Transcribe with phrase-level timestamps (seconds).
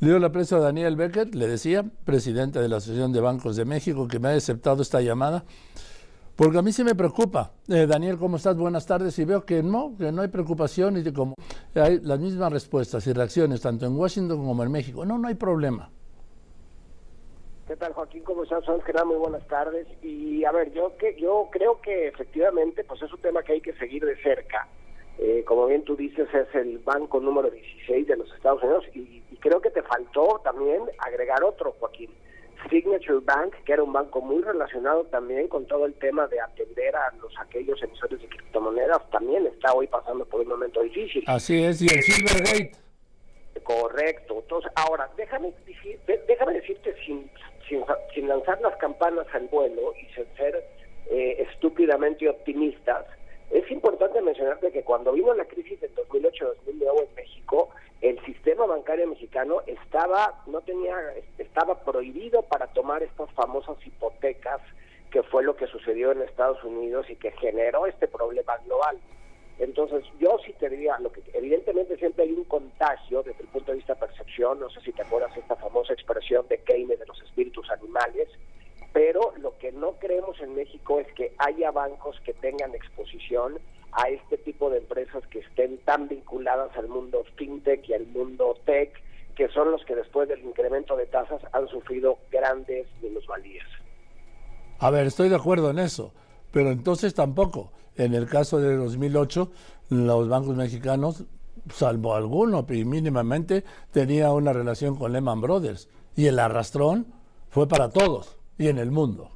[0.00, 3.56] Le doy la aprecio a Daniel Becker, le decía, presidente de la Asociación de Bancos
[3.56, 5.42] de México, que me ha aceptado esta llamada,
[6.36, 7.50] porque a mí sí me preocupa.
[7.68, 8.56] Eh, Daniel, ¿cómo estás?
[8.56, 9.18] Buenas tardes.
[9.18, 11.34] Y veo que no, que no hay preocupación y que como
[11.74, 15.04] hay las mismas respuestas y reacciones tanto en Washington como en México.
[15.04, 15.90] No, no hay problema.
[17.66, 18.22] ¿Qué tal, Joaquín?
[18.22, 18.62] ¿Cómo estás?
[19.04, 19.88] muy buenas tardes.
[20.00, 23.60] Y a ver, yo que yo creo que efectivamente pues es un tema que hay
[23.60, 24.68] que seguir de cerca.
[25.18, 29.22] Eh, como bien tú dices, es el banco número 16 de los Estados Unidos y,
[29.40, 29.70] creo que
[30.44, 32.10] también agregar otro, Joaquín.
[32.68, 36.94] Signature Bank, que era un banco muy relacionado también con todo el tema de atender
[36.96, 41.22] a los aquellos emisores de criptomonedas, también está hoy pasando por un momento difícil.
[41.26, 42.72] Así es, y el Silvergate.
[43.62, 44.38] Correcto.
[44.40, 45.52] Entonces, ahora, déjame,
[46.26, 47.30] déjame decirte sin,
[47.68, 50.64] sin, lanzar las campanas al vuelo y sin ser
[51.10, 53.06] eh, estúpidamente optimistas,
[53.50, 57.70] es importante mencionarte que cuando vino la crisis del 2008-2009 en México,
[58.02, 59.62] el sistema bancario mexicano
[59.98, 60.94] estaba no tenía
[61.38, 64.60] estaba prohibido para tomar estas famosas hipotecas
[65.10, 68.96] que fue lo que sucedió en Estados Unidos y que generó este problema global.
[69.58, 73.72] Entonces, yo sí te diría, lo que evidentemente siempre hay un contagio desde el punto
[73.72, 77.06] de vista de percepción, no sé si te acuerdas esta famosa expresión de Keynes de
[77.06, 78.28] los espíritus animales,
[78.92, 83.58] pero lo que no creemos en México es que haya bancos que tengan exposición
[83.92, 88.56] a este tipo de empresas que estén tan vinculadas al mundo fintech y al mundo
[88.64, 88.92] tech,
[89.38, 93.66] que son los que después del incremento de tasas han sufrido grandes minusvalías.
[94.80, 96.12] A ver, estoy de acuerdo en eso,
[96.50, 99.50] pero entonces tampoco en el caso de 2008,
[99.90, 101.24] los bancos mexicanos,
[101.68, 105.88] salvo alguno, mínimamente, tenía una relación con Lehman Brothers.
[106.14, 107.12] Y el arrastrón
[107.48, 109.30] fue para todos y en el mundo.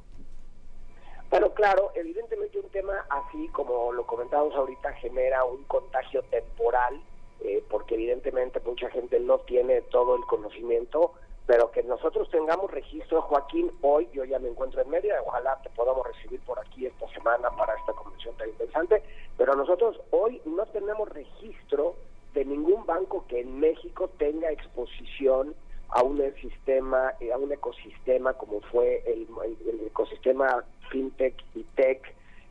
[1.29, 7.01] Pero claro, evidentemente un tema así como lo comentamos ahorita genera un contagio temporal,
[7.43, 11.13] eh, porque evidentemente mucha gente no tiene todo el conocimiento
[11.45, 15.69] pero que nosotros tengamos registro, Joaquín, hoy yo ya me encuentro en media, ojalá te
[15.71, 19.03] podamos recibir por aquí esta semana para esta convención tan interesante,
[19.37, 21.95] pero nosotros hoy no tenemos registro
[22.33, 25.53] de ningún banco que en México tenga exposición
[25.89, 29.27] a un sistema, eh, a un ecosistema como fue el,
[29.85, 32.01] ecosistema fintech y tech,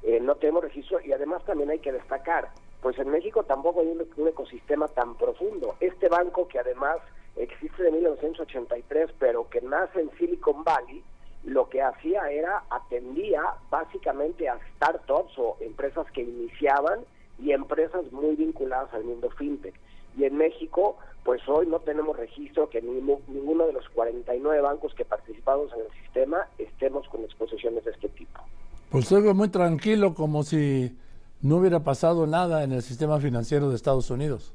[0.03, 2.51] eh, no tenemos registro y además también hay que destacar,
[2.83, 5.77] pues en México tampoco hay un ecosistema tan profundo.
[5.81, 6.99] Este banco que además
[7.37, 11.03] existe de 1983, pero que nace en Silicon Valley,
[11.45, 17.01] lo que hacía era atendía básicamente a startups o empresas que iniciaban
[17.39, 19.75] y empresas muy vinculadas al mundo fintech.
[20.17, 25.05] Y en México, pues hoy no tenemos registro que ninguno de los 49 bancos que
[25.05, 28.41] participamos en el sistema estemos con exposiciones de este tipo.
[28.91, 30.97] Pues estoy muy tranquilo, como si
[31.43, 34.55] no hubiera pasado nada en el sistema financiero de Estados Unidos.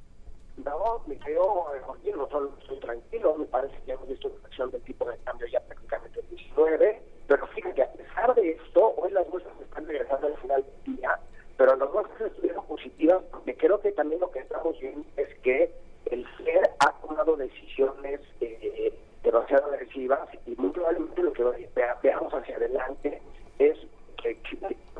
[0.64, 4.72] No, me quedo, Joaquín, no solo estoy tranquilo, me parece que hemos visto una acción
[4.72, 9.12] del tipo de cambio ya prácticamente el 19, pero fíjate, a pesar de esto, hoy
[9.12, 11.20] las bolsas están regresando al final del día,
[11.58, 15.72] pero las bolsas estuvieron positivas porque creo que también lo que estamos viendo es que
[16.06, 18.94] el FED ha tomado decisiones eh,
[19.24, 21.70] demasiado agresivas y muy probablemente lo que
[22.02, 23.22] veamos hacia adelante
[23.60, 23.78] es
[24.24, 24.40] que,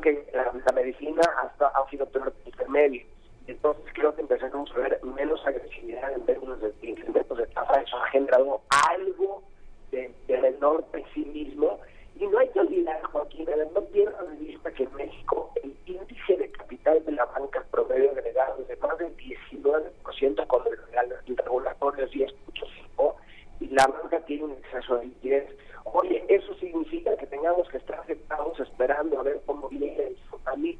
[0.02, 3.02] que la, medicina hasta ha sido peor que el medio
[3.48, 7.80] entonces creo que empezamos a ver menos agresividad en términos de incrementos de tasa.
[7.80, 8.60] Eso ha generado
[8.90, 9.42] algo
[9.90, 10.14] de,
[10.58, 11.78] menor pesimismo.
[12.18, 16.36] Y no hay que olvidar, Joaquín, no pierdan de vista que en México el índice
[16.36, 22.04] de capital de la banca promedio agregado es de más del 19% con el regulatorio
[22.04, 23.14] es 10.5%
[23.60, 25.48] y la banca tiene un exceso de liquidez.
[25.84, 30.78] Oye, eso significa que tengamos que estar sentados esperando a ver cómo viene el tsunami.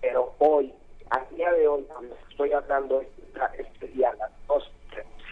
[0.00, 0.72] Pero hoy
[1.10, 4.72] a día de hoy, cuando estoy hablando este día a las 2,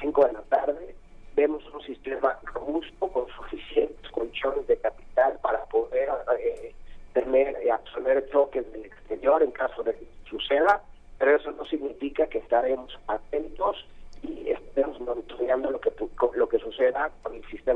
[0.00, 0.94] 5 de la tarde,
[1.38, 6.75] vemos un sistema robusto con suficientes colchones de capital para poder eh,
[7.12, 10.82] tener y absorber choques del exterior en caso de que suceda,
[11.16, 13.87] pero eso no significa que estaremos atentos
[14.22, 15.93] y estemos monitoreando lo que
[16.34, 17.12] lo que suceda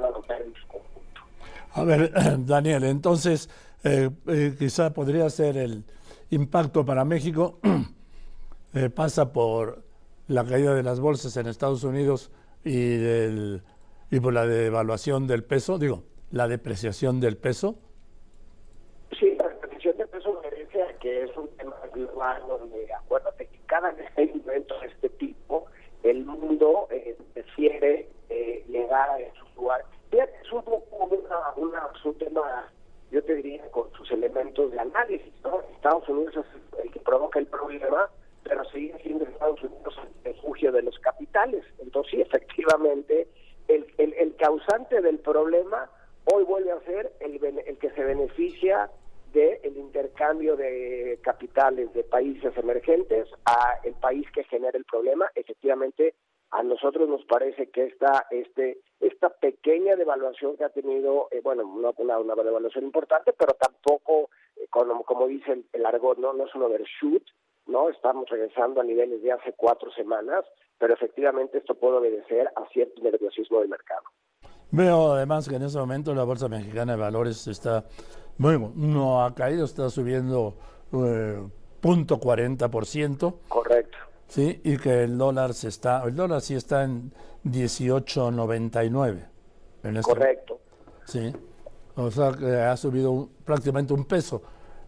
[0.08, 1.20] el sistema local en su conjunto.
[1.75, 2.12] A ver,
[2.46, 3.49] Daniel, entonces
[3.84, 5.84] eh, eh, quizá podría ser el
[6.31, 7.58] impacto para México
[8.75, 9.82] eh, pasa por
[10.28, 12.31] la caída de las bolsas en Estados Unidos
[12.64, 13.62] y, del,
[14.10, 17.76] y por la devaluación del peso, digo, la depreciación del peso.
[19.19, 23.90] Sí, la depreciación del peso merece que es un tema global donde acuérdate que cada
[23.90, 25.66] vez que hay evento de este tipo,
[26.02, 29.84] el mundo eh, prefiere eh, llegar a su lugar.
[30.11, 32.70] Es un poco una, una, un tema
[33.11, 35.32] yo te diría, con sus elementos de análisis.
[35.44, 35.61] ¿no?
[35.75, 38.11] Estados Unidos es el que provoca el problema,
[38.43, 39.94] pero sigue siendo Estados Unidos
[40.25, 41.62] el refugio de los capitales.
[41.79, 43.29] Entonces, sí, efectivamente,
[43.69, 45.90] el causante del problema
[46.25, 48.90] hoy vuelve a ser el, el que se beneficia
[49.32, 55.31] del intercambio de capitales de países emergentes a el país que genera el problema.
[55.34, 56.14] Efectivamente,
[56.52, 61.64] a nosotros nos parece que esta este esta pequeña devaluación que ha tenido, eh, bueno,
[61.64, 66.32] no una, una devaluación importante, pero tampoco, eh, como, como dice el, el argot, no,
[66.32, 67.25] no es un overshoot,
[67.66, 70.44] no estamos regresando a niveles de hace cuatro semanas,
[70.78, 74.02] pero efectivamente esto puede obedecer a cierto nerviosismo del mercado.
[74.70, 77.84] Veo además que en ese momento la Bolsa Mexicana de Valores está,
[78.38, 80.55] bueno, no ha caído, está subiendo
[80.93, 81.43] eh,
[81.81, 83.34] punto 40%.
[83.48, 83.92] Correcto.
[84.32, 87.12] Sí, y que el dólar se está, el dólar sí está en
[87.44, 89.26] 18.99.
[89.82, 90.58] En este, Correcto.
[91.05, 91.31] Sí,
[91.96, 94.40] o sea que ha subido prácticamente un peso.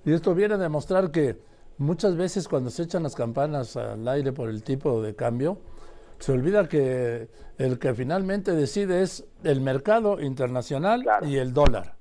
[0.02, 1.38] Y esto viene a demostrar que
[1.76, 5.58] muchas veces cuando se echan las campanas al aire por el tipo de cambio,
[6.20, 11.96] se olvida que el que finalmente decide es el mercado internacional y el dólar.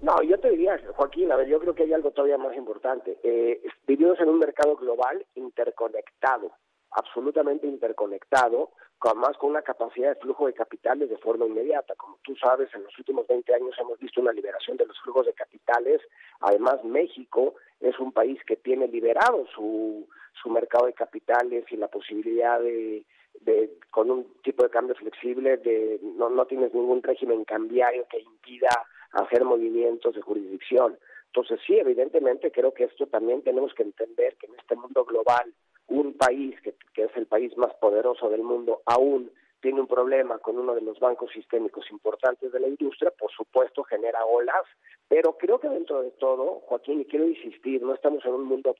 [0.00, 3.18] No, yo te diría, Joaquín, a ver, yo creo que hay algo todavía más importante.
[3.22, 6.52] Eh, vivimos en un mercado global interconectado,
[6.92, 11.94] absolutamente interconectado, con más con una capacidad de flujo de capitales de forma inmediata.
[11.96, 15.26] Como tú sabes, en los últimos 20 años hemos visto una liberación de los flujos
[15.26, 16.00] de capitales.
[16.40, 20.08] Además, México es un país que tiene liberado su,
[20.40, 23.04] su mercado de capitales y la posibilidad de,
[23.40, 28.20] de con un tipo de cambio flexible, de no, no tienes ningún régimen cambiario que
[28.20, 28.70] impida
[29.12, 30.98] hacer movimientos de jurisdicción.
[31.26, 35.52] Entonces sí, evidentemente creo que esto también tenemos que entender que en este mundo global,
[35.88, 40.58] un país que, es el país más poderoso del mundo aún tiene un problema con
[40.58, 44.64] uno de los bancos sistémicos importantes de la industria, por supuesto genera olas,
[45.08, 48.74] pero creo que dentro de todo, Joaquín, y quiero insistir, no estamos en un mundo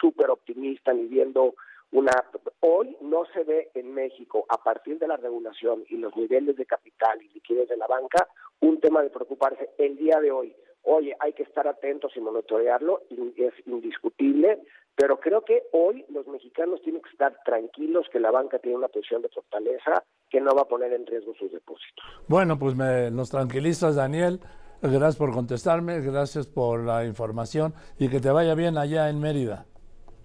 [0.00, 1.54] súper optimista ni viendo
[1.92, 2.12] una
[2.60, 6.64] hoy no se ve en México a partir de la regulación y los niveles de
[6.64, 8.28] capital y liquidez de la banca
[8.62, 10.56] un tema de preocuparse el día de hoy.
[10.84, 13.02] Oye, hay que estar atentos y monitorearlo,
[13.36, 14.60] es indiscutible,
[14.96, 18.88] pero creo que hoy los mexicanos tienen que estar tranquilos que la banca tiene una
[18.88, 22.04] posición de fortaleza que no va a poner en riesgo sus depósitos.
[22.26, 24.40] Bueno, pues me, nos tranquilizas, Daniel.
[24.80, 29.66] Gracias por contestarme, gracias por la información y que te vaya bien allá en Mérida.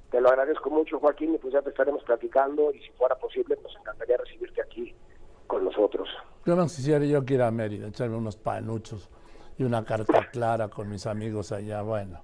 [0.10, 3.57] Te lo agradezco mucho, Joaquín, y pues ya te estaremos platicando y si fuera posible,
[3.62, 4.95] nos encantaría recibirte aquí
[5.45, 6.10] con nosotros.
[6.47, 9.09] Yo no quisiera yo quiero ir a Mérida, echarme unos panuchos
[9.57, 12.21] y una carta clara con mis amigos allá, bueno.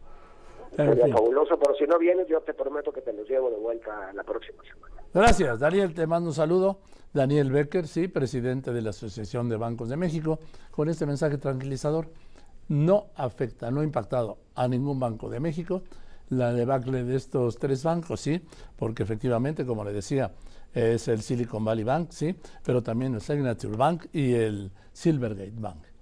[0.74, 4.14] Sería fabuloso, pero si no vienes, yo te prometo que te los llevo de vuelta
[4.14, 5.04] la próxima semana.
[5.14, 6.80] Gracias, Daniel, te mando un saludo.
[7.12, 10.40] Daniel Becker, sí, presidente de la Asociación de Bancos de México,
[10.72, 12.08] con este mensaje tranquilizador.
[12.70, 15.84] No afecta, no ha impactado a ningún banco de México
[16.30, 18.42] la debacle de estos tres bancos, sí,
[18.78, 20.32] porque efectivamente, como le decía,
[20.74, 25.93] es el Silicon Valley Bank, sí, pero también el Signature Bank y el Silvergate Bank.